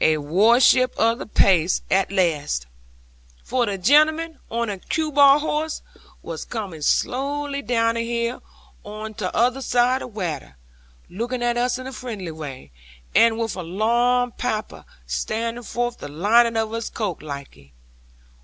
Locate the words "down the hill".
7.62-8.42